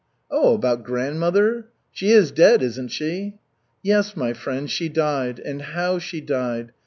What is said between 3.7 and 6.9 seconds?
"Yes, my friend, she died. And how she died!